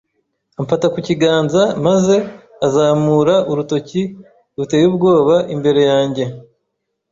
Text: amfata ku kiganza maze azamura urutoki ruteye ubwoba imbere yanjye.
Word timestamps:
amfata 0.59 0.85
ku 0.93 0.99
kiganza 1.07 1.61
maze 1.85 2.15
azamura 2.65 3.35
urutoki 3.51 4.01
ruteye 4.57 4.85
ubwoba 4.91 5.35
imbere 5.55 5.81
yanjye. 5.91 6.23